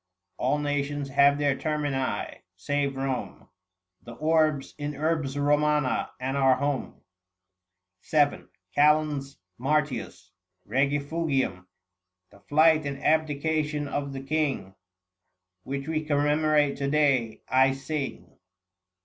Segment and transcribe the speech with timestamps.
[0.37, 3.47] All nations have their termini, save Kome:
[3.99, 7.01] 730 The Orbs is Urbs Romana, and our home.
[8.09, 8.45] VII.
[8.75, 9.35] TCAL.
[9.59, 9.91] MART.
[10.65, 11.67] REGIFUGIUM.
[12.31, 14.73] The flight and abdication of the king,
[15.61, 18.39] Which we commemorate to day, I sing.